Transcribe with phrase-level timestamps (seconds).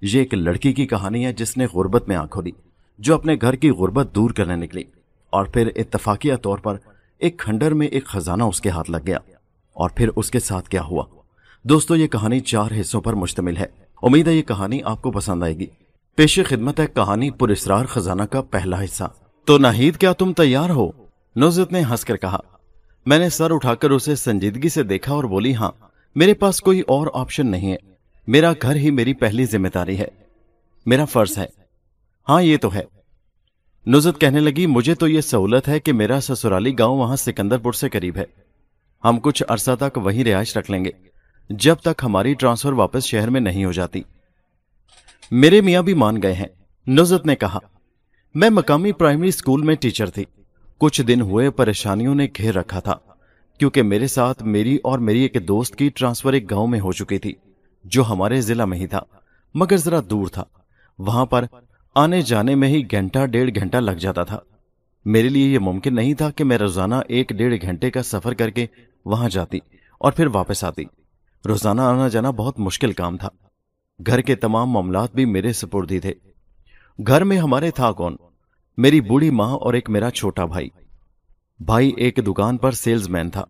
[0.00, 2.50] یہ ایک لڑکی کی کہانی ہے جس نے غربت میں آنکھ کھولی
[2.98, 4.82] جو اپنے گھر کی غربت دور کرنے نکلی۔
[5.30, 6.76] اور پھر اتفاقیہ طور پر
[7.18, 9.18] ایک کھنڈر میں ایک خزانہ اس کے ہاتھ لگ گیا۔
[9.72, 11.04] اور پھر اس کے ساتھ کیا ہوا؟
[11.62, 13.66] دوستو، یہ کہانی چار حصوں پر مشتمل ہے۔
[14.02, 15.66] امید ہے یہ کہانی آپ کو پسند آئے گی۔
[16.16, 19.04] پیش خدمت ہے کہانی پر اسرار خزانہ کا پہلا حصہ۔
[19.44, 20.90] تو ناہید، کیا تم تیار ہو؟
[21.36, 22.38] نوزت نے ہنس کر کہا،
[23.06, 25.70] میں نے سر اٹھا کر اسے سنجیدگی سے دیکھا اور بولی ہاں
[26.14, 27.97] میرے پاس کوئی اور آپشن نہیں ہے۔
[28.28, 30.08] میرا گھر ہی میری پہلی ذمہ داری ہے۔
[30.86, 31.46] میرا فرض ہے۔
[32.28, 32.82] ہاں یہ تو ہے۔
[33.86, 37.72] نزت کہنے لگی، مجھے تو یہ سہولت ہے کہ میرا سسرالی گاؤں وہاں سکندر پور
[37.72, 38.24] سے قریب ہے۔
[39.04, 40.90] ہم کچھ عرصہ تک وہی رہائش رکھ لیں گے۔
[41.50, 44.02] جب تک ہماری ٹرانسفر واپس شہر میں نہیں ہو جاتی۔
[45.30, 46.46] میرے میاں بھی مان گئے ہیں۔
[46.86, 47.58] نزت نے کہا،
[48.34, 50.24] میں مقامی پرائمری اسکول میں ٹیچر تھی۔
[50.78, 52.94] کچھ دن ہوئے، پریشانیوں نے گھیر رکھا تھا۔
[53.58, 57.18] کیونکہ میرے ساتھ میری اور میری ایک دوست کی ٹرانسفر ایک گاؤں میں ہو چکی
[57.18, 57.32] تھی۔
[57.88, 59.00] جو ہمارے ضلع میں ہی تھا،
[59.54, 60.44] مگر ذرا دور تھا۔
[60.98, 61.44] وہاں پر
[61.94, 64.38] آنے جانے میں ہی گھنٹہ ڈیڑھ گھنٹہ لگ جاتا تھا۔
[65.04, 68.50] میرے لیے یہ ممکن نہیں تھا کہ میں روزانہ ایک ڈیڑھ گھنٹے کا سفر کر
[68.50, 68.66] کے
[69.04, 69.58] وہاں جاتی
[69.98, 70.82] اور پھر واپس آتی۔
[71.46, 73.28] روزانہ آنا جانا بہت مشکل کام تھا۔
[74.06, 76.12] گھر کے تمام معاملات بھی میرے سپردی تھے۔
[77.06, 78.16] گھر میں ہمارے تھا کون؟
[78.76, 80.68] میری بوڑھی ماں اور ایک میرا چھوٹا بھائی۔
[81.60, 83.44] بھائی ایک دکان پر سیلز مین تھا۔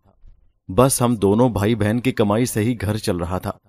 [0.69, 3.68] بس ہم دونوں بھائی بہن کی کمائی سے ہی گھر چل رہا تھا۔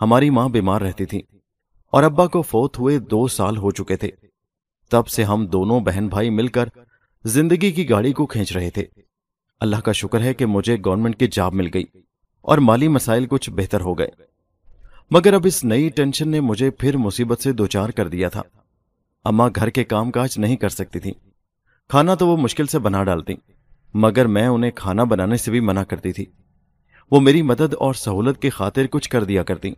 [0.00, 1.22] ہماری ماں بیمار رہتی تھی
[1.92, 4.10] اور ابا کو فوت ہوئے دو سال ہو چکے تھے۔
[4.90, 6.68] تب سے ہم دونوں بہن بھائی مل کر
[7.24, 8.84] زندگی کی گاڑی کو کھینچ رہے تھے۔
[9.60, 11.84] اللہ کا شکر ہے کہ مجھے گورنمنٹ کی جاب مل گئی
[12.40, 14.08] اور مالی مسائل کچھ بہتر ہو گئے۔
[15.10, 18.42] مگر اب اس نئی ٹینشن نے مجھے پھر مصیبت سے دوچار کر دیا تھا۔
[19.24, 21.12] اما گھر کے کام کاج نہیں کر سکتی تھی
[21.88, 23.34] کھانا تو وہ مشکل سے بنا ڈالتی،
[23.94, 26.26] مگر میں انہیں کھانا بنانے سے بھی منع کرتی تھی۔
[27.10, 29.70] وہ میری مدد اور سہولت کی خاطر کچھ کر دیا کرتی۔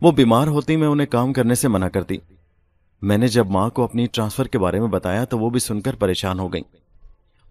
[0.00, 2.16] وہ بیمار ہوتی میں انہیں کام کرنے سے منع کرتی۔
[3.02, 5.80] میں نے جب ماں کو اپنی ٹرانسفر کے بارے میں بتایا تو وہ بھی سن
[5.80, 6.62] کر پریشان ہو گئی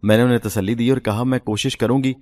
[0.03, 2.13] میں نے انہیں تسلی دی اور کہا، میں کوشش کروں گی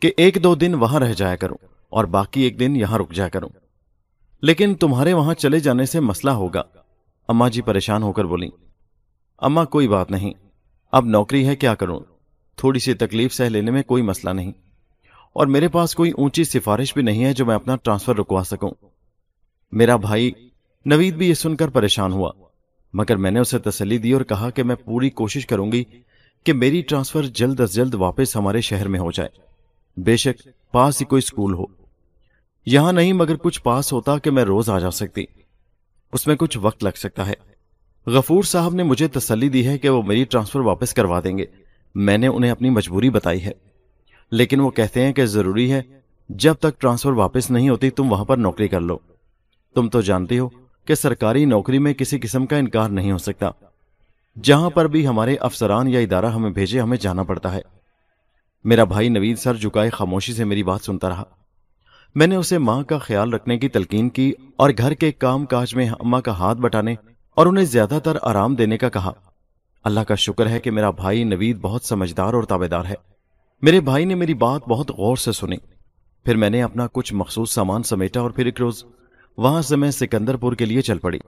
[0.00, 1.56] کہ ایک دو دن وہاں رہ جایا کروں
[1.88, 3.48] اور باقی ایک دن یہاں رک جایا کروں۔
[4.42, 6.62] لیکن تمہارے وہاں چلے جانے سے مسئلہ ہوگا۔
[7.28, 8.48] اما جی پریشان ہو کر بولی
[9.38, 10.32] اما کوئی بات نہیں۔
[10.92, 12.00] اب نوکری ہے، کیا کروں؟
[12.56, 14.52] تھوڑی سی تکلیف سہ لینے میں کوئی مسئلہ نہیں۔
[15.36, 18.70] اور میرے پاس کوئی اونچی سفارش بھی نہیں ہے جو میں اپنا ٹرانسفر رکوا سکوں۔
[19.72, 20.32] میرا بھائی
[20.86, 22.32] نوید بھی یہ سن کر پریشان ہوا،
[22.92, 25.84] مگر میں نے اسے تسلی دی اور کہا کہ میں پوری کوشش کروں گی
[26.44, 29.28] کہ میری ٹرانسفر جلد از جلد واپس ہمارے شہر میں ہو جائے۔
[30.00, 31.64] بے شک پاس ہی کوئی اسکول ہو۔
[32.66, 35.24] یہاں نہیں، مگر کچھ پاس ہوتا کہ میں روز آ جا سکتی۔
[36.12, 37.34] اس میں کچھ وقت لگ سکتا ہے۔
[38.06, 41.44] غفور صاحب نے مجھے تسلی دی ہے کہ وہ میری ٹرانسفر واپس کروا دیں گے۔
[41.94, 43.52] میں نے انہیں اپنی مجبوری بتائی ہے۔
[44.30, 45.82] لیکن وہ کہتے ہیں کہ ضروری ہے،
[46.28, 48.98] جب تک ٹرانسفر واپس نہیں ہوتی، تم وہاں پر نوکری کر لو۔
[49.74, 50.48] تم تو جانتی ہو
[50.84, 53.50] کہ سرکاری نوکری میں کسی قسم کا انکار نہیں ہو سکتا۔
[54.42, 57.60] جہاں پر بھی ہمارے افسران یا ادارہ ہمیں بھیجے، ہمیں جانا پڑتا ہے۔
[58.64, 61.24] میرا بھائی نوید سر جھکائے خاموشی سے میری بات سنتا رہا۔
[62.14, 65.74] میں نے اسے ماں کا خیال رکھنے کی تلقین کی اور گھر کے کام کاج
[65.74, 66.94] میں اماں کا ہاتھ بٹانے
[67.34, 69.12] اور انہیں زیادہ تر آرام دینے کا کہا۔
[69.84, 73.15] اللہ کا شکر ہے کہ میرا بھائی نوید بہت سمجھدار اور تابے دار ہے۔
[73.62, 75.56] میرے بھائی نے میری بات بہت غور سے سنی۔
[76.24, 78.84] پھر میں نے اپنا کچھ مخصوص سامان سمیٹا اور پھر ایک روز
[79.36, 81.18] وہاں سے میں سکندر پور کے لیے چل پڑی۔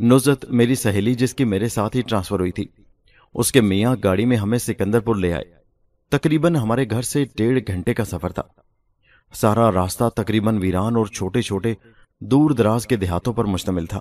[0.00, 2.64] نزت میری سہیلی جس کی میرے ساتھ ہی ٹرانسفر ہوئی تھی،
[3.34, 5.44] اس کے میاں گاڑی میں ہمیں سکندر پور لے آئے۔
[6.10, 8.42] تقریباً ہمارے گھر سے ڈیڑھ گھنٹے کا سفر تھا۔
[9.32, 11.74] سارا راستہ تقریباً ویران اور چھوٹے چھوٹے
[12.20, 14.00] دور دراز کے دیہاتوں پر مشتمل تھا۔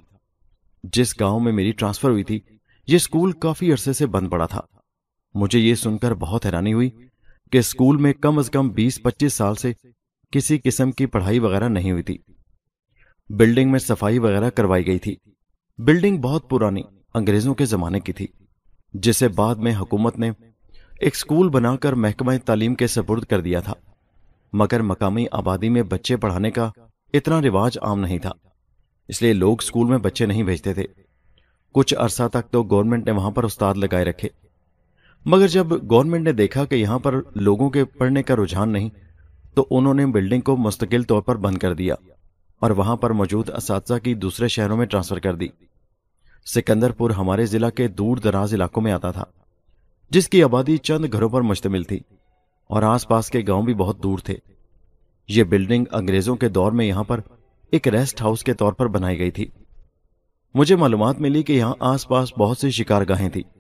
[0.84, 2.40] جس گاؤں میں میری ٹرانسفر ہوئی تھی،
[2.88, 4.62] یہ اسکول کافی عرصے سے بند پڑا تھا۔
[5.34, 6.90] مجھے یہ سن کر بہت حیرانی ہوئی
[7.56, 9.74] کہ اسکول میں کم از کم بیس پچیس سال سے
[10.32, 12.18] کسی قسم کی پڑھائی وغیرہ نہیں ہوئی تھی۔
[13.30, 15.16] بلڈنگ میں صفائی وغیرہ کروائی گئی تھی۔
[15.78, 16.82] بلڈنگ بہت پرانی
[17.14, 18.28] انگریزوں کے زمانے کی تھی،
[18.94, 20.32] جسے بعد میں حکومت نے
[21.00, 23.74] ایک اسکول بنا کر محکمہ تعلیم کے سپرد کر دیا تھا۔
[24.54, 26.72] مگر مقامی آبادی میں بچے پڑھانے کا
[27.14, 28.32] اتنا رواج عام نہیں تھا،
[29.08, 30.84] اس لیے لوگ اسکول میں بچے نہیں بھیجتے تھے۔
[31.74, 34.45] کچھ عرصہ تک تو گورنمنٹ نے وہاں پر استاد لگائے رکھے۔
[35.26, 38.90] مگر جب گورنمنٹ نے دیکھا کہ یہاں پر لوگوں کے پڑھنے کا رجحان نہیں،
[39.54, 41.96] تو انہوں نے بلڈنگ کو مستقل طور پر بند کر دیا
[42.60, 45.48] اور وہاں پر موجود اساتذہ کی دوسرے شہروں میں ٹرانسفر کر دی۔
[46.46, 49.24] سکندر پور ہمارے ضلع کے دور دراز علاقوں میں آتا تھا،
[50.10, 52.00] جس کی آبادی چند گھروں پر مشتمل تھی
[52.68, 54.36] اور آس پاس کے گاؤں بھی بہت دور تھے۔
[55.28, 57.20] یہ بلڈنگ انگریزوں کے دور میں یہاں پر
[57.72, 59.46] ایک ریسٹ ہاؤس کے طور پر بنائی گئی تھی۔
[60.54, 63.55] مجھے معلومات ملی کہ یہاں آس پاس بہت سی شکار گاہیں تھیں۔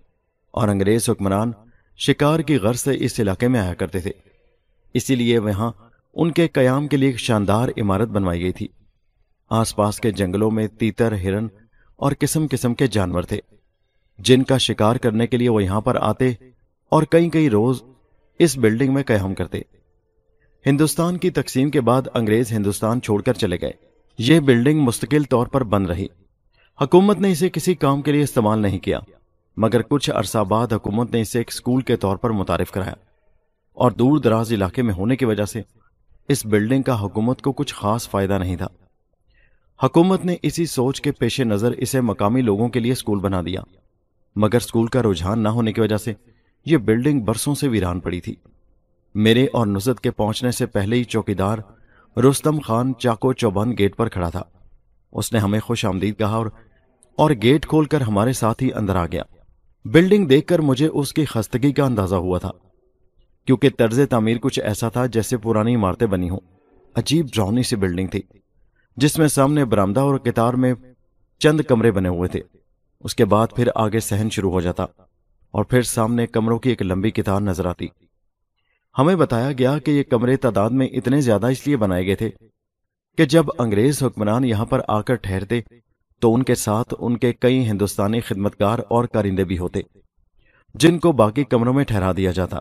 [0.55, 1.51] اور انگریز حکمران
[1.97, 4.11] شکار کی غرض سے اس علاقے میں آیا کرتے تھے۔
[4.93, 5.71] اسی لیے وہاں
[6.13, 8.67] ان کے قیام کے لیے ایک شاندار عمارت بنوائی گئی تھی۔
[9.49, 11.47] آس پاس کے جنگلوں میں تیتر، ہرن
[11.95, 13.39] اور قسم قسم کے جانور تھے۔
[14.19, 16.29] جن کا شکار کرنے کے لیے وہ یہاں پر آتے
[16.89, 17.83] اور کئی کئی روز
[18.39, 19.59] اس بلڈنگ میں قیام کرتے۔
[20.65, 23.71] ہندوستان کی تقسیم کے بعد انگریز ہندوستان چھوڑ کر چلے گئے۔
[24.17, 26.07] یہ بلڈنگ مستقل طور پر بند رہی۔
[26.81, 28.99] حکومت نے اسے کسی کام کے لیے استعمال نہیں کیا۔
[29.57, 32.93] مگر کچھ عرصہ بعد حکومت نے اسے ایک اسکول کے طور پر متعارف کرایا
[33.73, 35.61] اور دور دراز علاقے میں ہونے کی وجہ سے
[36.29, 38.67] اس بلڈنگ کا حکومت کو کچھ خاص فائدہ نہیں تھا۔
[39.83, 43.61] حکومت نے اسی سوچ کے پیش نظر اسے مقامی لوگوں کے لیے اسکول بنا دیا،
[44.35, 46.13] مگر اسکول کا رجحان نہ ہونے کی وجہ سے
[46.65, 48.35] یہ بلڈنگ برسوں سے ویران پڑی تھی۔
[49.15, 51.57] میرے اور نزت کے پہنچنے سے پہلے ہی چوکیدار
[52.17, 54.43] رستم خان چاکو چوبند گیٹ پر کھڑا تھا۔
[55.11, 56.45] اس نے ہمیں خوش آمدید کہا اور
[57.15, 59.23] اور گیٹ کھول کر ہمارے ساتھ ہی اندر آ گیا۔
[59.85, 62.51] بلڈنگ دیکھ کر مجھے اس کی خستگی کا اندازہ ہوا تھا،
[63.47, 66.39] کیونکہ طرز تعمیر کچھ ایسا تھا جیسے پرانی عمارتیں بنی ہوں۔
[66.95, 68.21] عجیب ڈرونی سی بلڈنگ تھی،
[68.97, 70.73] جس میں سامنے برامدہ اور کتار میں
[71.41, 72.41] چند کمرے بنے ہوئے تھے۔
[73.03, 74.83] اس کے بعد پھر آگے سہن شروع ہو جاتا
[75.53, 77.87] اور پھر سامنے کمروں کی ایک لمبی کتار نظر آتی۔
[78.95, 82.29] ہمیں بتایا گیا کہ یہ کمرے تعداد میں اتنے زیادہ اس لیے بنائے گئے تھے
[83.17, 85.61] کہ جب انگریز حکمران یہاں پر آ کر ٹھہرتے
[86.25, 89.81] تو ان کے ساتھ ان کے کئی ہندوستانی خدمتکار اور کارندے بھی ہوتے،
[90.75, 92.57] جن کو باقی کمروں میں ٹھہرا دیا جاتا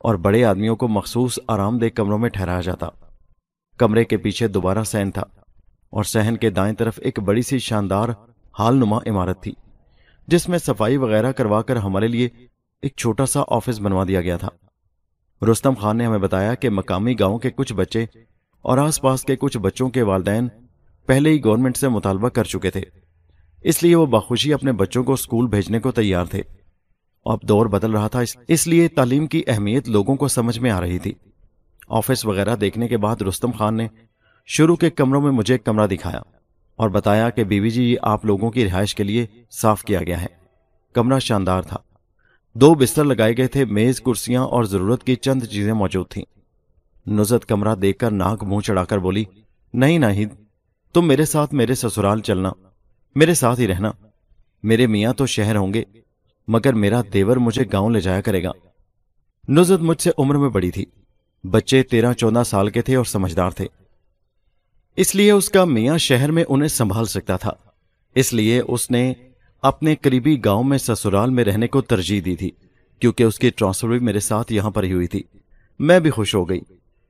[0.00, 2.88] اور بڑے آدمیوں کو مخصوص آرام دہ کمروں میں ٹھہرایا جاتا۔
[3.78, 5.24] کمرے کے پیچھے دوبارہ سہن تھا
[5.92, 8.08] اور سہن کے دائیں طرف ایک بڑی سی شاندار
[8.58, 9.52] حال نما عمارت تھی،
[10.28, 12.28] جس میں صفائی وغیرہ کروا کر ہمارے لیے
[12.82, 14.48] ایک چھوٹا سا آفس بنوا دیا گیا تھا۔
[15.42, 18.04] رستم خان نے ہمیں بتایا کہ مقامی گاؤں کے کچھ بچے
[18.64, 20.48] اور آس پاس کے کچھ بچوں کے والدین
[21.06, 22.80] پہلے ہی گورنمنٹ سے مطالبہ کر چکے تھے۔
[23.60, 26.42] اس لیے وہ بخوشی اپنے بچوں کو اسکول بھیجنے کو تیار تھے۔
[27.24, 30.80] اب دور بدل رہا تھا، اس لیے تعلیم کی اہمیت لوگوں کو سمجھ میں آ
[30.80, 31.12] رہی تھی۔
[31.88, 33.88] آفس وغیرہ دیکھنے کے بعد رستم خان نے
[34.46, 36.20] شروع کے کمروں میں مجھے ایک کمرہ دکھایا
[36.76, 40.00] اور بتایا کہ بی بی جی یہ آپ لوگوں کی رہائش کے لیے صاف کیا
[40.02, 40.26] گیا ہے۔
[40.92, 41.76] کمرہ شاندار تھا۔
[42.54, 46.24] دو بستر لگائے گئے تھے، میز، کرسیاں اور ضرورت کی چند چیزیں موجود تھیں۔
[47.10, 49.24] نزت کمرہ دیکھ کر ناک منہ چڑھا کر بولی،
[49.74, 50.28] نہیں ناہید
[50.96, 52.52] تم میرے ساتھ میرے سسرال چلنا،
[53.14, 53.90] میرے ساتھ ہی رہنا۔
[54.62, 55.82] میرے میاں تو شہر ہوں گے،
[56.48, 58.50] مگر میرا دیور مجھے گاؤں لے جایا کرے گا۔
[59.48, 60.84] نزت مجھ سے عمر میں بڑی تھی،
[61.44, 63.66] بچے تیرہ چودہ سال کے تھے اور سمجھدار تھے۔
[64.96, 67.52] اس لیے اس کا میاں شہر میں انہیں سنبھال سکتا تھا۔
[68.14, 69.12] اس لیے اس نے
[69.62, 72.50] اپنے قریبی گاؤں میں سسرال میں رہنے کو ترجیح دی تھی،
[73.00, 75.22] کیونکہ اس کی ٹرانسفر بھی میرے ساتھ یہاں پر ہی ہوئی تھی۔
[75.78, 76.60] میں بھی خوش ہو گئی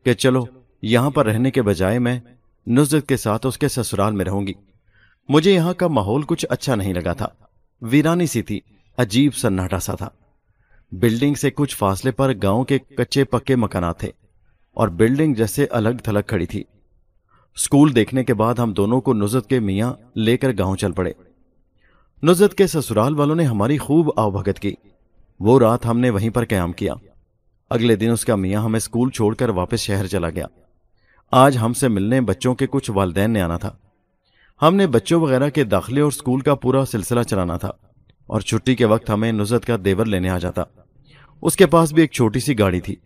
[0.04, 0.44] کہ چلو،
[0.82, 2.20] یہاں پر رہنے کے بجائے میں
[2.66, 4.52] نزت کے ساتھ اس کے سسرال میں رہوں گی۔
[5.28, 7.26] مجھے یہاں کا ماحول کچھ اچھا نہیں لگا تھا۔
[7.82, 8.60] ویرانی سی تھی،
[8.96, 10.08] عجیب سناٹا سا تھا۔
[10.92, 14.10] بلڈنگ سے کچھ فاصلے پر گاؤں کے کچے پکے مکانات تھے
[14.74, 16.64] اور بلڈنگ جیسے الگ تھلگ کھڑی تھی۔
[17.54, 21.12] اسکول دیکھنے کے بعد ہم دونوں کو نزت کے میاں لے کر گاؤں چل پڑے۔
[22.22, 24.74] نزت کے سسرال والوں نے ہماری خوب آو بھگت کی۔
[25.40, 26.94] وہ رات ہم نے وہیں پر قیام کیا۔
[27.70, 30.46] اگلے دن اس کا میاں ہمیں اسکول چھوڑ کر واپس شہر چلا گیا۔
[31.32, 33.76] آج ہم سے ملنے بچوں کے کچھ والدین نے آنا تھا۔
[34.62, 37.70] ہم نے بچوں وغیرہ کے داخلے اور اسکول کا پورا سلسلہ چلانا تھا
[38.26, 40.62] اور چھٹی کے وقت ہمیں نزت کا دیور لینے آ جاتا۔
[41.42, 42.96] اس کے پاس بھی ایک چھوٹی سی گاڑی تھی۔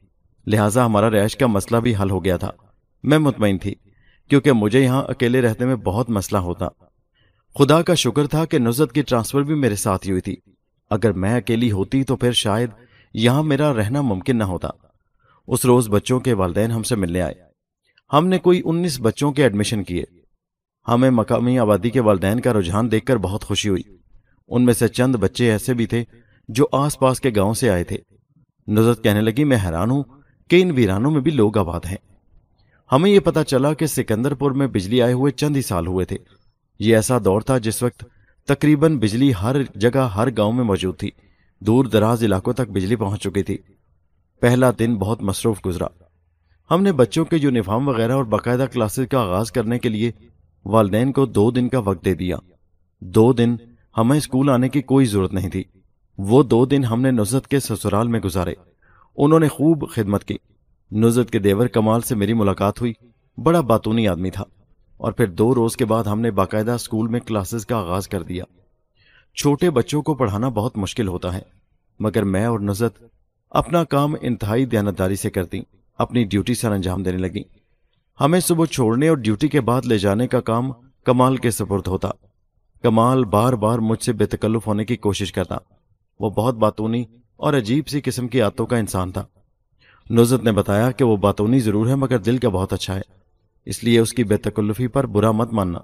[0.46, 2.50] لہٰذا ہمارا رہائش کا مسئلہ بھی حل ہو گیا تھا۔
[3.02, 3.74] میں مطمئن تھی،
[4.28, 6.68] کیونکہ مجھے یہاں اکیلے رہنے میں بہت مسئلہ ہوتا۔
[7.58, 10.36] خدا کا شکر تھا کہ نزت کی ٹرانسفر بھی میرے ساتھ ہی ہوئی تھی۔
[10.90, 12.70] اگر میں اکیلی ہوتی تو پھر شاید
[13.14, 14.68] یہاں میرا رہنا ممکن نہ ہوتا۔
[15.46, 17.49] اس روز بچوں کے والدین ہم سے ملنے آئے۔
[18.12, 20.04] ہم نے کوئی انیس بچوں کے ایڈمیشن کیے۔
[20.88, 23.82] ہمیں مقامی آبادی کے والدین کا رجحان دیکھ کر بہت خوشی ہوئی۔
[24.48, 26.04] ان میں سے چند بچے ایسے بھی تھے
[26.48, 27.96] جو آس پاس کے گاؤں سے آئے تھے۔
[28.68, 30.02] نظرت کہنے لگی، میں حیران ہوں
[30.48, 31.96] کہ ان ویرانوں میں بھی لوگ آباد ہیں۔
[32.92, 36.04] ہمیں یہ پتا چلا کہ سکندر پور میں بجلی آئے ہوئے چند ہی سال ہوئے
[36.04, 36.16] تھے۔
[36.78, 38.04] یہ ایسا دور تھا جس وقت
[38.46, 41.10] تقریباً بجلی ہر جگہ ہر گاؤں میں موجود تھی۔
[41.60, 43.58] دور دراز علاقوں تک بجلی پہنچ چکی تھی۔
[44.40, 45.86] پہلا دن بہت مصروف گزرا۔
[46.70, 50.12] ہم نے بچوں کے یونیفارم وغیرہ اور باقاعدہ کلاسز کا آغاز کرنے کے لیے
[50.64, 52.36] والدین کو دو دن کا وقت دے دیا۔
[53.00, 53.56] دو دن
[53.98, 55.64] ہمیں اسکول آنے کی کوئی ضرورت نہیں تھی۔
[56.18, 58.54] وہ دو دن ہم نے نزت کے سسرال میں گزارے۔
[59.16, 60.36] انہوں نے خوب خدمت کی۔
[60.92, 62.92] نزت کے دیور کمال سے میری ملاقات ہوئی۔
[63.42, 64.44] بڑا باتونی آدمی تھا۔
[64.96, 68.22] اور پھر دو روز کے بعد ہم نے باقاعدہ اسکول میں کلاسز کا آغاز کر
[68.22, 68.44] دیا۔
[69.34, 71.42] چھوٹے بچوں کو پڑھانا بہت مشکل ہوتا ہے۔
[72.00, 73.04] مگر میں اور نزت
[73.50, 75.60] اپنا کام انتہائی دیانتداری سے کرتی
[76.00, 77.42] اپنی ڈیوٹی سر انجام دینے لگی
[78.20, 80.72] ہمیں صبح چھوڑنے اور ڈیوٹی کے بعد لے جانے کا کام
[81.04, 82.08] کمال کے سپرد ہوتا۔
[82.82, 85.56] کمال بار بار مجھ سے بے تکلف ہونے کی کوشش کرتا۔
[86.20, 87.04] وہ بہت باتونی
[87.36, 89.26] اور عجیب سی قسم کی آتوں کا انسان تھا۔
[90.10, 93.00] نزت نے بتایا کہ وہ باتونی ضرور ہے مگر دل کا بہت اچھا ہے۔
[93.66, 95.78] اس لیے اس کی بے تکلفی پر برا مت ماننا۔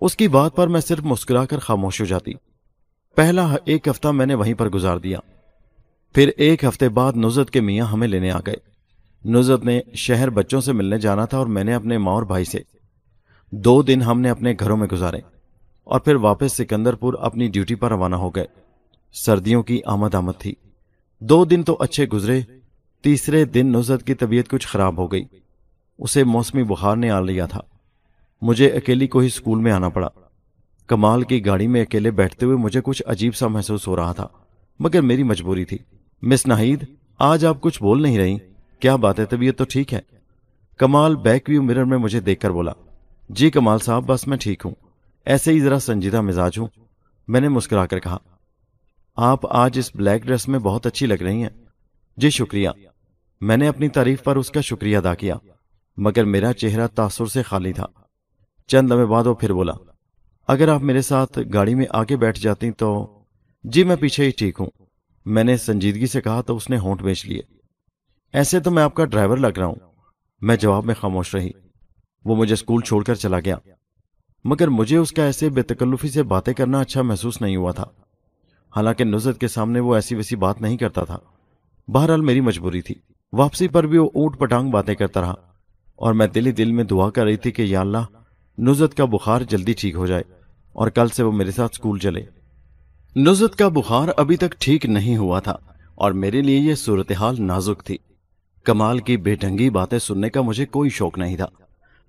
[0.00, 2.32] اس کی بات پر میں صرف مسکرا کر خاموش ہو جاتی۔
[3.16, 5.18] پہلا ایک ہفتہ میں نے وہیں پر گزار دیا۔
[6.14, 8.77] پھر ایک ہفتے بعد نزت کے میاں ہمیں لینے آ گئے۔
[9.28, 12.44] نزت نے شہر بچوں سے ملنے جانا تھا اور میں نے اپنے ماں اور بھائی
[12.44, 12.58] سے۔
[13.52, 15.18] دو دن ہم نے اپنے گھروں میں گزارے
[15.84, 18.46] اور پھر واپس سکندر پور اپنی ڈیوٹی پر روانہ ہو گئے۔
[19.12, 20.54] سردیوں کی آمد آمد تھی۔
[21.20, 22.40] دو دن تو اچھے گزرے۔
[23.02, 25.24] تیسرے دن نزت کی طبیعت کچھ خراب ہو گئی۔
[25.98, 27.60] اسے موسمی بخار نے آ لیا تھا۔
[28.42, 30.08] مجھے اکیلی کو ہی اسکول میں آنا پڑا۔
[30.86, 34.26] کمال کی گاڑی میں اکیلے بیٹھتے ہوئے مجھے کچھ عجیب سا محسوس ہو رہا تھا،
[34.80, 35.78] مگر میری مجبوری تھی۔
[36.22, 36.84] مس ناہید
[37.18, 38.36] آج آپ کچھ بول نہیں رہی۔
[38.80, 40.00] کیا بات ہے طبیعت تو ٹھیک ہے
[40.78, 42.72] کمال بیک ویو مرر میں مجھے دیکھ کر بولا
[43.28, 44.74] جی کمال صاحب، بس میں ٹھیک ہوں۔
[45.24, 46.66] ایسے ہی ذرا سنجیدہ مزاج ہوں۔
[47.28, 48.16] میں نے مسکرا کر کہا،
[49.16, 51.50] آپ آج اس بلیک ڈریس میں بہت اچھی لگ رہی ہیں۔
[52.16, 52.68] جی شکریہ۔
[53.40, 55.34] میں نے اپنی تعریف پر اس کا شکریہ ادا کیا،
[55.96, 57.86] مگر میرا چہرہ تاثر سے خالی تھا۔
[58.66, 59.72] چند لمحے بعد وہ پھر بولا،
[60.48, 63.18] اگر آپ میرے ساتھ گاڑی میں آگے بیٹھ جاتی تو
[63.64, 64.66] جی میں پیچھے ہی ٹھیک ہوں۔
[65.26, 67.57] میں نے سنجیدگی سے کہا تو اس نے ہونٹ بیچ لیے۔
[68.32, 69.74] ایسے تو میں آپ کا ڈرائیور لگ رہا ہوں۔
[70.40, 71.50] میں جواب میں خاموش رہی۔
[72.24, 73.56] وہ مجھے اسکول چھوڑ کر چلا گیا۔
[74.44, 77.84] مگر مجھے اس کا ایسے بے تکلفی سے باتیں کرنا اچھا محسوس نہیں ہوا تھا۔
[78.76, 81.18] حالانکہ نزت کے سامنے وہ ایسی ویسی بات نہیں کرتا تھا۔
[81.88, 82.94] بہرحال میری مجبوری تھی۔
[83.32, 85.34] واپسی پر بھی وہ اونٹ پٹانگ باتیں کرتا رہا۔
[85.96, 88.04] اور میں دلی دل میں دعا کر رہی تھی کہ یا اللہ
[88.58, 90.22] نزت کا بخار جلدی ٹھیک ہو جائے
[90.72, 92.22] اور کل سے وہ میرے ساتھ اسکول چلے۔
[93.16, 95.56] نزت کا بخار ابھی تک ٹھیک نہیں ہوا تھا
[95.94, 97.96] اور میرے لیے یہ صورتحال نازک تھی۔
[98.68, 101.46] کمال کی بے ڈھنگی باتیں سننے کا مجھے کوئی شوق نہیں تھا۔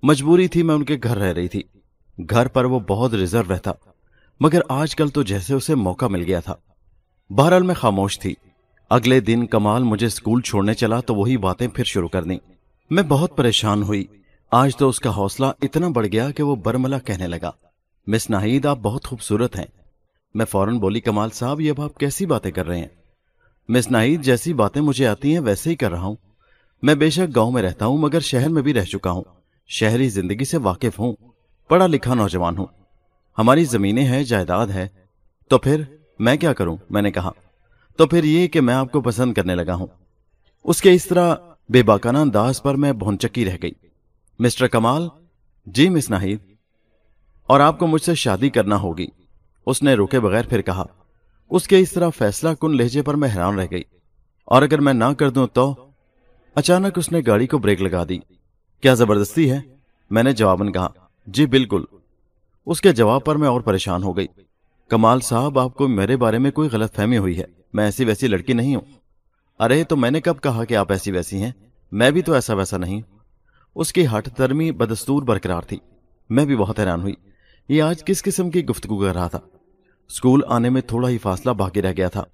[0.02, 1.62] مجبوری تھی میں ان کے گھر رہ رہی تھی۔
[2.30, 3.70] گھر پر وہ بہت ریزرو رہتا،
[4.40, 6.54] مگر آج کل تو جیسے اسے موقع مل گیا تھا۔
[7.30, 8.34] بہرحال میں خاموش تھی۔
[8.90, 12.38] اگلے دن کمال مجھے اسکول چھوڑنے چلا تو وہی باتیں پھر شروع کر دیں۔
[12.90, 14.04] میں بہت پریشان ہوئی۔
[14.50, 17.50] آج تو اس کا حوصلہ اتنا بڑھ گیا کہ وہ برملا کہنے لگا،
[18.06, 19.66] مس ناہید، آپ بہت خوبصورت ہیں۔
[20.34, 22.88] میں فوراً بولی، کمال صاحب، یہ اب آپ کیسی باتیں کر رہے ہیں؟
[23.68, 26.16] مس ناہید، جیسی باتیں مجھے آتی ہیں، ویسے ہی کر رہا ہوں۔
[26.82, 29.22] میں بے شک گاؤں میں رہتا ہوں، مگر شہر میں بھی رہ چکا ہوں۔
[29.68, 31.12] شہری زندگی سے واقف ہوں،
[31.68, 32.66] پڑھا لکھا نوجوان ہوں۔
[33.38, 34.88] ہماری زمینیں ہیں، جائیداد ہے۔
[35.48, 35.82] تو پھر
[36.18, 37.30] میں کیا کروں؟ میں نے کہا،
[37.96, 39.86] تو پھر یہ کہ میں آپ کو پسند کرنے لگا ہوں۔
[40.64, 41.34] اس کے اس طرح
[41.68, 43.72] بے باکانہ انداز پر میں بھونچکی رہ گئی۔
[44.38, 45.08] مسٹر کمال
[45.66, 46.38] جی مس ناہید،
[47.46, 49.06] اور آپ کو مجھ سے شادی کرنا ہوگی۔
[49.66, 50.84] اس نے روکے بغیر پھر کہا،
[51.50, 53.82] اس کے اس طرح فیصلہ کن لہجے پر میں حیران رہ گئی۔
[54.44, 55.89] اور اگر میں نہ کر دوں تو
[56.54, 58.18] اچانک اس نے گاڑی کو بریک لگا دی۔
[58.80, 59.60] کیا زبردستی ہے؟
[60.10, 60.88] میں نے جواباً کہا
[61.26, 61.84] جی بالکل۔
[62.66, 64.26] اس کے جواب پر میں اور پریشان ہو گئی۔
[64.88, 68.26] کمال صاحب، آپ کو میرے بارے میں کوئی غلط فہمی ہوئی ہے؟ میں ایسی ویسی
[68.26, 68.82] لڑکی نہیں ہوں۔
[69.58, 71.52] ارے، تو میں نے کب کہا کہ آپ ایسی ویسی ہیں؟
[71.92, 73.00] میں بھی تو ایسا ویسا نہیں۔
[73.74, 75.78] اس کی ہٹ درمی بدستور برقرار تھی۔
[76.30, 77.14] میں بھی بہت حیران ہوئی۔
[77.68, 79.40] یہ آج کس قسم کی گفتگو کر رہا تھا؟
[80.08, 82.24] اسکول آنے میں تھوڑا ہی فاصلہ باقی رہ گیا تھا۔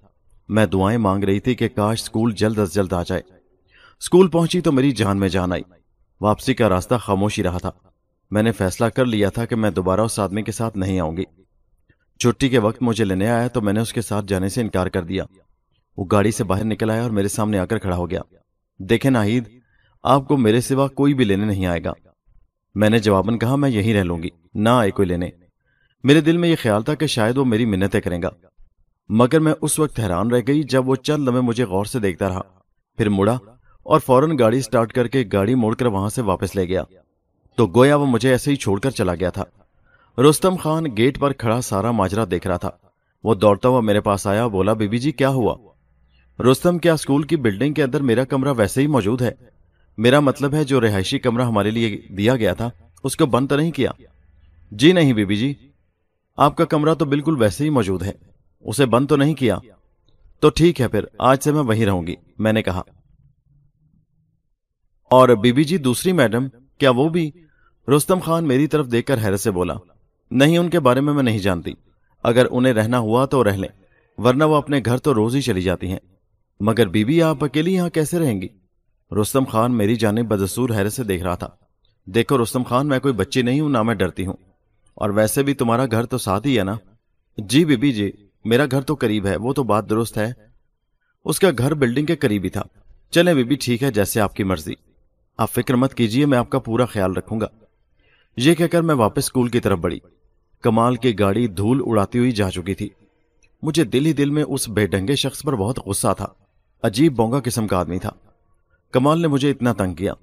[0.49, 3.36] میں دعائیں مانگ رہی تھی کہ کاش اسکول جلد از جلد آ جائے۔
[3.99, 5.61] اسکول پہنچی تو میری جان میں جان آئی۔
[6.21, 7.71] واپسی کا راستہ خاموشی رہا تھا۔
[8.31, 11.17] میں نے فیصلہ کر لیا تھا کہ میں دوبارہ اس آدمی کے ساتھ نہیں آؤں
[11.17, 11.23] گی۔
[12.19, 14.87] چھٹی کے وقت مجھے لینے آیا تو میں نے اس کے ساتھ جانے سے انکار
[14.87, 15.23] کر دیا۔
[15.97, 18.21] وہ گاڑی سے باہر نکل آیا اور میرے سامنے آ کر کھڑا ہو گیا۔
[18.79, 19.43] دیکھیں ناہید،
[20.03, 21.93] آپ کو میرے سوا کوئی بھی لینے نہیں آئے گا۔
[22.75, 25.29] میں نے جواباً کہا، میں یہیں رہ لوں گی۔ نہ آئے کوئی لینے۔
[26.03, 28.29] میرے دل میں یہ خیال تھا کہ شاید وہ میری منتیں کریں گا۔
[29.09, 32.29] مگر میں اس وقت حیران رہ گئی جب وہ چند لمحے مجھے غور سے دیکھتا
[32.29, 32.41] رہا۔
[32.97, 33.37] پھر مڑا
[33.87, 36.83] اور فوراً گاڑی سٹارٹ کر کے گاڑی موڑ کر وہاں سے واپس لے گیا۔
[37.55, 39.43] تو گویا وہ مجھے ایسے ہی چھوڑ کر چلا گیا تھا۔
[40.21, 42.69] رستم خان گیٹ پر کھڑا سارا ماجرا دیکھ رہا تھا۔
[43.23, 45.55] وہ دوڑتا ہوا میرے پاس آیا، بولا بی بی جی کیا ہوا؟
[46.39, 49.31] رستم، کیا اسکول کی بلڈنگ کے اندر میرا کمرہ ویسے ہی موجود ہے؟
[49.97, 52.69] میرا مطلب ہے جو رہائشی کمرہ ہمارے لیے دیا گیا تھا،
[53.03, 53.91] اس کو بند تو نہیں کیا؟
[54.71, 55.53] جی نہیں بی بی جی
[56.37, 58.11] آپ کا کمرہ تو بالکل ویسے ہی موجود ہے،
[58.61, 59.57] اسے بند تو نہیں کیا؟
[60.39, 62.81] تو ٹھیک ہے پھر، آج سے میں وہیں رہوں گی، میں نے کہا۔
[65.09, 66.47] اور بی بی جی دوسری میڈم،
[66.77, 67.31] کیا وہ بھی
[67.97, 69.73] رستم خان میری طرف دیکھ کر حیرت سے بولا،
[70.31, 71.71] نہیں، ان کے بارے میں میں نہیں جانتی۔
[72.23, 73.69] اگر انہیں رہنا ہوا تو رہ لیں،
[74.17, 75.99] ورنہ وہ اپنے گھر تو روز ہی چلی جاتی ہیں۔
[76.59, 78.47] مگر بی بی، آپ اکیلی یہاں کیسے رہیں گی؟
[79.21, 81.47] رستم خان میری جانب بدسور حیرت سے دیکھ رہا تھا۔
[82.05, 84.35] دیکھو رستم خان، میں کوئی بچی نہیں ہوں، نہ میں ڈرتی ہوں۔
[84.95, 86.75] اور ویسے بھی تمہارا گھر تو ساتھ ہی ہے نا؟
[87.37, 88.11] جی بی بی جی
[88.45, 90.33] میرا گھر تو قریب ہے، وہ تو بات درست ہے۔
[91.25, 92.63] اس کا گھر بلڈنگ کے قریب ہی تھا۔
[93.11, 94.73] چلیں بی بی، ٹھیک ہے، جیسے آپ کی مرضی۔
[95.37, 97.47] آپ فکر مت کیجیے میں آپ کا پورا خیال رکھوں گا۔
[98.37, 99.99] یہ کہہ کر میں واپس اسکول کی طرف بڑھی۔
[100.61, 102.89] کمال کی گاڑی دھول اڑاتی ہوئی جا چکی تھی۔
[103.63, 106.25] مجھے دل ہی دل میں اس بے ڈنگے شخص پر بہت غصہ تھا۔
[106.83, 108.09] عجیب بونگا قسم کا آدمی تھا۔
[108.91, 110.13] کمال نے مجھے اتنا تنگ کیا۔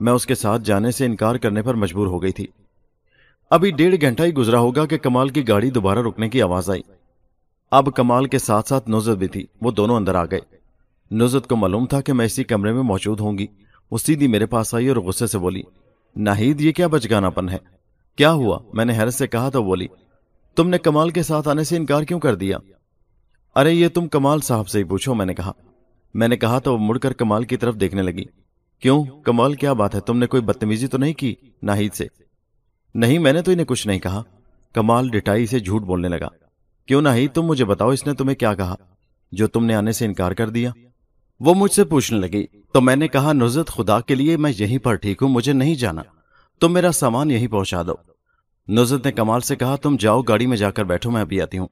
[0.00, 2.46] میں اس کے ساتھ جانے سے انکار کرنے پر مجبور ہو گئی تھی۔
[3.50, 6.82] ابھی ڈیڑھ گھنٹہ ہی گزرا ہوگا کہ کمال کی گاڑی دوبارہ رکنے کی آواز آئی۔
[7.70, 10.40] اب کمال کے ساتھ ساتھ نوزت بھی تھی۔ وہ دونوں اندر آ گئے۔
[11.10, 13.46] نوزت کو معلوم تھا کہ میں اسی کمرے میں موجود ہوں گی۔
[13.90, 15.62] وہ سیدھی میرے پاس آئی اور غصے سے بولی،
[16.16, 17.56] ناہید، یہ کیا بچگانا پن ہے؟
[18.16, 19.86] کیا ہوا؟ میں نے حیرت سے کہا تو بولی،
[20.56, 22.58] تم نے کمال کے ساتھ آنے سے انکار کیوں کر دیا؟
[23.54, 25.52] ارے، یہ تم کمال صاحب سے ہی پوچھو، میں نے کہا۔
[26.14, 28.24] میں نے کہا تو وہ مڑ کر کمال کی طرف دیکھنے لگی۔
[28.78, 32.06] کیوں؟ کمال کیا بات ہے؟ تم نے کوئی بدتمیزی تو نہیں کی ناہید سے؟
[32.94, 34.22] نہیں، میں نے تو انہیں کچھ نہیں کہا۔
[34.74, 36.28] کمال ڈٹائی سے جھوٹ بولنے لگا۔
[36.86, 38.74] کیوں ناہید؟ تم مجھے بتاؤ، اس نے تمہیں کیا کہا؟
[39.32, 40.70] جو تم نے آنے سے انکار کر دیا۔
[41.40, 44.78] وہ مجھ سے پوچھنے لگی، تو میں نے کہا نزت خدا کے لیے میں یہیں
[44.78, 46.02] پر ٹھیک ہوں، مجھے نہیں جانا۔
[46.60, 47.94] تم میرا سامان یہیں پہنچا دو۔
[48.68, 51.58] نزت نے کمال سے کہا، تم جاؤ، گاڑی میں جا کر بیٹھو، میں ابھی آتی
[51.58, 51.66] ہوں۔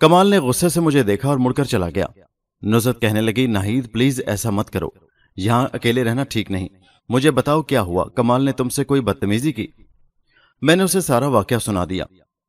[0.00, 2.06] کمال نے غصے سے مجھے دیکھا اور مڑ کر چلا گیا۔
[2.62, 4.88] نزت کہنے لگی ناہید پلیز ایسا مت کرو۔
[5.36, 6.68] یہاں اکیلے رہنا ٹھیک نہیں۔
[7.08, 9.66] مجھے بتاؤ کیا ہوا؟ کمال نے تم سے کوئی بدتمیزی کی؟
[10.62, 12.04] میں نے اسے سارا واقعہ سنا دیا۔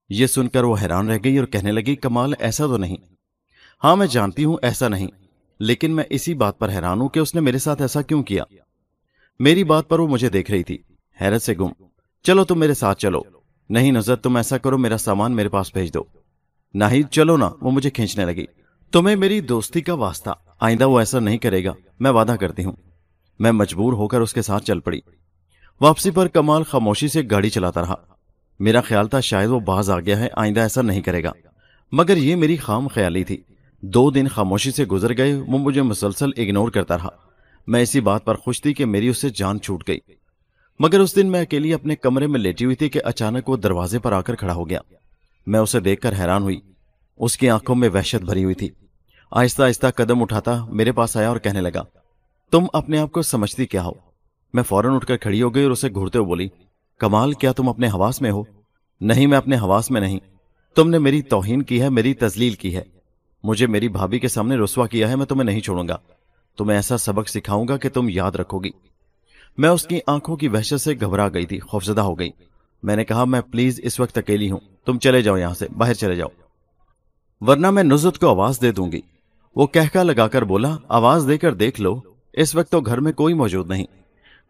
[0.09, 2.97] یہ سن کر وہ حیران رہ گئی اور کہنے لگی، کمال، ایسا تو نہیں۔
[3.83, 5.07] ہاں میں جانتی ہوں، ایسا نہیں۔
[5.59, 8.43] لیکن میں اسی بات پر حیران ہوں کہ اس نے میرے ساتھ ایسا کیوں کیا؟
[9.39, 10.77] میری بات پر وہ مجھے دیکھ رہی تھی۔
[11.21, 11.69] حیرت سے گم۔
[12.23, 13.21] چلو تم میرے ساتھ چلو۔
[13.69, 16.03] نہیں نظر، تم ایسا کرو، میرا سامان میرے پاس بھیج دو۔
[16.73, 18.45] ناہید چلو نا، وہ مجھے کھینچنے لگی۔
[18.91, 22.75] تمہیں میری دوستی کا واسطہ۔ آئندہ وہ ایسا نہیں کرے گا۔ میں وعدہ کرتی ہوں۔
[23.39, 24.99] میں مجبور ہو کر اس کے ساتھ چل پڑی۔
[25.81, 27.95] واپسی پر کمال خاموشی سے گاڑی چلاتا رہا۔
[28.59, 31.31] میرا خیال تھا شاید وہ باز آ گیا ہے، آئندہ ایسا نہیں کرے گا۔
[31.91, 33.43] مگر یہ میری خام خیالی تھی۔
[33.87, 37.09] دو دن خاموشی سے گزر گئے، وہ مجھے مسلسل اگنور کرتا رہا۔
[37.67, 39.99] میں اسی بات پر خوش تھی کہ میری اس سے جان چھوٹ گئی۔
[40.79, 43.99] مگر اس دن میں اکیلی اپنے کمرے میں لیٹی ہوئی تھی کہ اچانک وہ دروازے
[43.99, 44.79] پر آ کر کھڑا ہو گیا۔
[45.47, 46.59] میں اسے دیکھ کر حیران ہوئی۔
[47.17, 48.69] اس کی آنکھوں میں وحشت بھری ہوئی تھی۔
[49.31, 51.83] آہستہ آہستہ قدم اٹھاتا میرے پاس آیا اور کہنے لگا،
[52.51, 53.91] تم اپنے آپ کو سمجھتی کیا ہو؟
[54.53, 56.47] میں فوراً اٹھ کر کھڑی ہو گئی اور اسے گھورتے ہوئے بولی،
[56.99, 58.43] کمال، کیا تم اپنے حواس میں ہو؟
[59.01, 60.19] نہیں، میں اپنے حواس میں نہیں۔
[60.75, 62.94] تم نے میری توہین کی ہے، میری تزلیل کی ہے۔
[63.45, 65.97] مجھے میری بھابھی کے سامنے رسوا کیا ہے، میں تمہیں نہیں چھوڑوں گا۔
[66.57, 68.69] تمہیں ایسا سبق سکھاؤں گا کہ تم یاد رکھو گی۔
[69.57, 72.29] میں اس کی آنکھوں کی وحشت سے گھبرا گئی تھی، خوفزدہ ہو گئی۔
[72.83, 75.93] میں نے کہا، میں پلیز اس وقت اکیلی ہوں۔ تم چلے جاؤ یہاں سے، باہر
[75.93, 76.27] چلے جاؤ۔
[77.41, 79.01] ورنہ میں نزت کو آواز دے دوں گی۔
[79.55, 82.01] وہ کہکا لگا کر بولا، آواز دے کر دیکھ لو،
[82.33, 83.85] اس وقت تو گھر میں کوئی موجود نہیں۔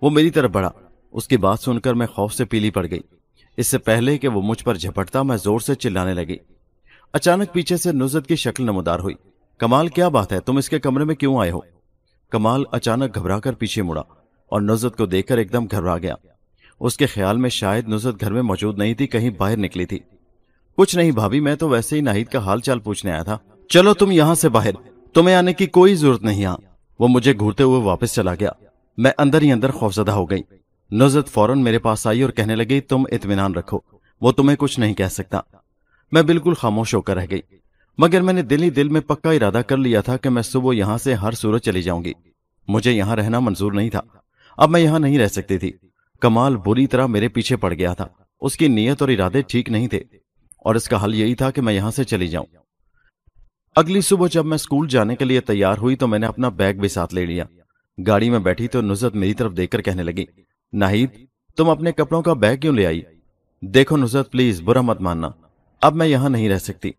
[0.01, 0.71] وہ میری طرف بڑھا۔
[1.11, 3.01] اس کی بات سن کر میں خوف سے پیلی پڑ گئی۔
[3.57, 6.37] اس سے پہلے کہ وہ مجھ پر جھپٹتا، میں زور سے چلانے لگی۔
[7.13, 9.15] اچانک پیچھے سے نزت کی شکل نمودار ہوئی۔
[9.57, 11.59] کمال کیا بات ہے؟ تم اس کے کمرے میں کیوں آئے ہو؟
[12.31, 14.01] کمال اچانک گھبرا کر پیچھے مڑا
[14.49, 16.15] اور نزت کو دیکھ کر ایک دم گھبرا گیا۔
[16.79, 19.99] اس کے خیال میں شاید نزت گھر میں موجود نہیں تھی، کہیں باہر نکلی تھی۔
[20.77, 23.37] کچھ نہیں بھابھی، میں تو ویسے ہی ناہید کا حال چال پوچھنے آیا تھا۔
[23.69, 24.71] چلو تم یہاں سے باہر۔
[25.13, 26.57] تمہیں آنے کی کوئی ضرورت نہیں یہاں۔
[26.99, 28.51] وہ مجھے گھورتے ہوئے واپس چلا گیا۔
[28.97, 30.41] میں اندر ہی اندر خوفزدہ ہو گئی۔
[30.91, 33.79] نزت فوراً میرے پاس آئی اور کہنے لگی، تم اطمینان رکھو۔
[34.21, 35.39] وہ تمہیں کچھ نہیں کہہ سکتا۔
[36.11, 37.41] میں بالکل خاموش ہو کر رہ گئی۔
[37.97, 40.73] مگر میں نے دل ہی دل میں پکا ارادہ کر لیا تھا کہ میں صبح
[40.73, 42.13] یہاں سے ہر صورت چلی جاؤں گی۔
[42.67, 44.01] مجھے یہاں رہنا منظور نہیں تھا۔
[44.57, 45.71] اب میں یہاں نہیں رہ سکتی تھی۔
[46.21, 48.07] کمال بری طرح میرے پیچھے پڑ گیا تھا۔
[48.41, 49.97] اس کی نیت اور ارادے ٹھیک نہیں تھے۔
[50.57, 52.45] اور اس کا حل یہی تھا کہ میں یہاں سے چلی جاؤں۔
[53.75, 56.73] اگلی صبح جب میں اسکول جانے کے لیے تیار ہوئی تو میں نے اپنا بیگ
[56.73, 57.45] بھی ساتھ لے لیا۔
[58.07, 60.25] گاڑی میں بیٹھی تو نزت میری طرف دیکھ کر کہنے لگی،
[60.73, 61.09] ناہید،
[61.57, 63.01] تم اپنے کپڑوں کا بیگ کیوں لے آئی؟
[63.61, 65.29] دیکھو نزت پلیز، برا مت ماننا۔
[65.85, 66.91] اب میں یہاں نہیں رہ سکتی۔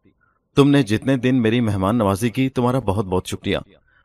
[0.57, 3.59] تم نے جتنے دن میری مہمان نوازی کی، تمہارا بہت بہت شکریہ۔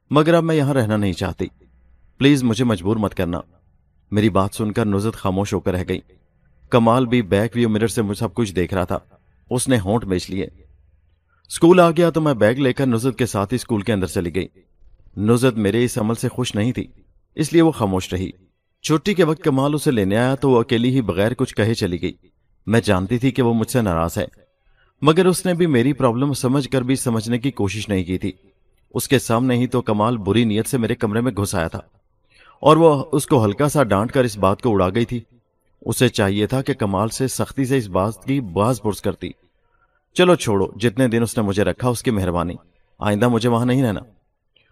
[0.09, 1.45] مگر اب میں یہاں رہنا نہیں چاہتی۔
[2.17, 3.39] پلیز مجھے مجبور مت کرنا۔
[4.11, 5.99] میری بات سن کر نزت خاموش ہو کر رہ گئی۔
[6.69, 8.99] کمال بھی بیک ویو مرر سے سب کچھ دیکھ رہا تھا۔
[9.49, 10.47] اس نے ہونٹ بیچ لیے۔
[11.47, 14.07] اسکول آ گیا تو میں بیگ لے کر نزت کے ساتھ ہی اسکول کے اندر
[14.07, 14.47] چلی گئی۔
[15.17, 16.87] نزت میرے اس عمل سے خوش نہیں تھی،
[17.35, 18.31] اس لیے وہ خاموش رہی۔
[18.81, 22.01] چھٹی کے وقت کمال اسے لینے آیا تو وہ اکیلی ہی بغیر کچھ کہے چلی
[22.01, 22.13] گئی۔
[22.67, 24.50] میں جانتی تھی کہ وہ مجھ سے ناراض ہے۔
[25.01, 28.31] مگر اس نے بھی میری پرابلم سمجھ کر بھی سمجھنے کی کوشش نہیں کی تھی۔
[28.93, 31.79] اس کے سامنے ہی تو کمال بری نیت سے میرے کمرے میں گھس آیا تھا۔
[32.59, 35.19] اور وہ اس کو ہلکا سا ڈانٹ کر اس بات کو اڑا گئی تھی۔
[35.81, 39.29] اسے چاہیے تھا کہ کمال سے سختی سے اس بات کی باز پرس کرتی۔
[40.13, 42.53] چلو چھوڑو، جتنے دن اس نے مجھے رکھا اس کی مہربانی۔
[42.99, 43.99] آئندہ مجھے وہاں نہیں رہنا۔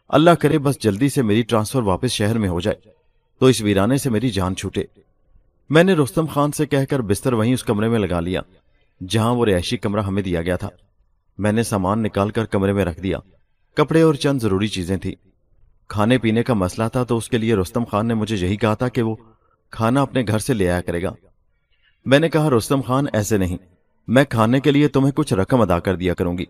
[0.09, 2.77] اللہ کرے بس جلدی سے میری ٹرانسفر واپس شہر میں ہو جائے،
[3.39, 4.83] تو اس ویرانے سے میری جان چھوٹے۔
[5.69, 8.41] میں نے رستم خان سے کہہ کر بستر وہیں اس کمرے میں لگا لیا۔
[9.07, 10.69] جہاں وہ رہائشی کمرہ ہمیں دیا گیا تھا۔
[11.37, 13.17] میں نے سامان نکال کر کمرے میں رکھ دیا۔
[13.75, 15.15] کپڑے اور چند ضروری چیزیں تھیں۔
[15.87, 18.73] کھانے پینے کا مسئلہ تھا تو اس کے لیے رستم خان نے مجھے یہی کہا
[18.73, 19.15] تھا کہ وہ
[19.71, 21.13] کھانا اپنے گھر سے لے آیا کرے گا۔
[22.05, 23.57] میں نے کہا، رستم خان، ایسے نہیں۔
[24.07, 26.45] میں کھانے کے لیے تمہیں کچھ رقم ادا کر دیا کروں گی۔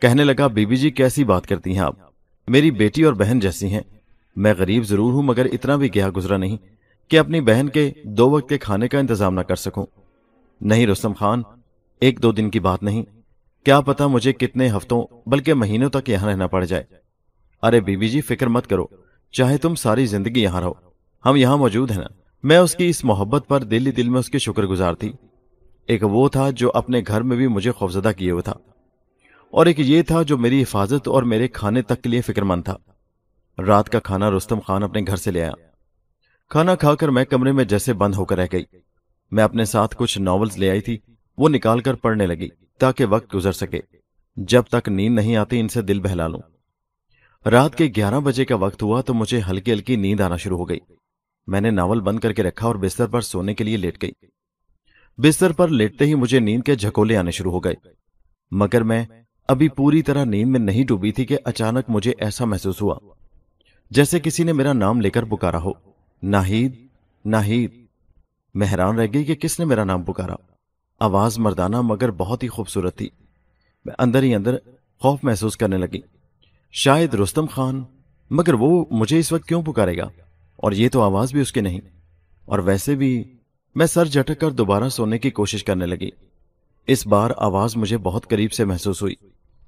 [0.00, 1.94] کہنے لگا بی بی جی کیسی بات کرتی ہیں آپ؟
[2.48, 3.82] میری بیٹی اور بہن جیسی ہیں۔
[4.36, 6.56] میں غریب ضرور ہوں، مگر اتنا بھی گیا گزرا نہیں
[7.10, 9.86] کہ اپنی بہن کے دو وقت کے کھانے کا انتظام نہ کر سکوں۔
[10.60, 11.42] نہیں رستم خان،
[12.00, 13.02] ایک دو دن کی بات نہیں۔
[13.64, 16.84] کیا پتا مجھے کتنے ہفتوں، بلکہ مہینوں تک یہاں رہنا پڑ جائے۔
[17.62, 18.86] ارے بی بی جی فکر مت کرو۔
[19.32, 20.72] چاہے تم ساری زندگی یہاں رہو۔
[21.26, 22.06] ہم یہاں موجود ہیں نا۔
[22.42, 25.12] میں اس کی اس محبت پر دل ہی دل میں اس کی شکر گزار تھی۔
[25.88, 28.54] ایک وہ تھا جو اپنے گھر میں بھی مجھے خوفزدہ کیے ہوئے تھا۔
[29.50, 32.62] اور ایک یہ تھا جو میری حفاظت اور میرے کھانے تک کے لیے فکر مند
[32.64, 32.76] تھا۔
[33.62, 35.52] رات کا کھانا رستم خان اپنے گھر سے لے آیا۔
[36.48, 38.64] کھانا کھا کر میں کمرے میں جیسے بند ہو کر رہ گئی۔
[39.30, 40.98] میں اپنے ساتھ کچھ ناولز لے آئی تھی،
[41.38, 43.80] وہ نکال کر پڑھنے لگی تاکہ وقت گزر سکے۔
[44.36, 46.40] جب تک نیند نہیں آتی، ان سے دل بہلا لوں۔
[47.50, 50.68] رات کے گیارہ بجے کا وقت ہوا تو مجھے ہلکی ہلکی نیند آنا شروع ہو
[50.68, 50.78] گئی۔
[51.46, 54.12] میں نے ناول بند کر کے رکھا اور بستر پر سونے کے لیے لیٹ گئی۔
[55.18, 57.74] بستر پر لیٹتے ہی مجھے نیند کے جھکولے آنے شروع ہو گئے۔
[58.50, 59.06] مگر میں
[59.48, 62.98] ابھی پوری طرح نیند میں نہیں ڈوبی تھی کہ اچانک مجھے ایسا محسوس ہوا۔
[63.90, 65.72] جیسے کسی نے میرا نام لے کر پکارا ہو۔
[66.22, 66.86] ناہید
[67.24, 67.83] ناہید۔
[68.54, 70.34] میں حیران رہ گئی کہ کس نے میرا نام پکارا۔
[71.00, 73.08] آواز مردانہ مگر بہت ہی خوبصورت تھی۔
[73.84, 74.56] میں اندر ہی اندر
[74.98, 76.00] خوف محسوس کرنے لگی۔
[76.72, 77.84] شاید رستم خان،
[78.30, 80.08] مگر وہ مجھے اس وقت کیوں پکارے گا؟
[80.56, 81.80] اور یہ تو آواز بھی اس کی نہیں۔
[82.44, 83.24] اور ویسے بھی
[83.74, 86.10] میں سر جھٹک کر دوبارہ سونے کی کوشش کرنے لگی۔
[86.86, 89.14] اس بار آواز مجھے بہت قریب سے محسوس ہوئی۔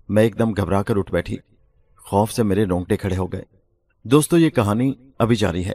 [0.08, 1.36] میں ایک دم گھبرا کر اٹھ بیٹھی۔
[1.96, 3.42] خوف سے میرے رونگٹے کھڑے ہو گئے۔
[4.02, 5.72] دوستو، یہ کہانی ابھی جاری ہے۔